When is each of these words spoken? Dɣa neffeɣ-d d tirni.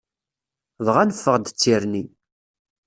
Dɣa 0.85 1.03
neffeɣ-d 1.03 1.45
d 1.47 1.55
tirni. 1.59 2.03